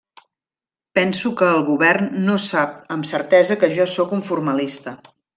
[0.99, 4.95] Penso que el govern no sap amb certesa que jo sóc un formalista.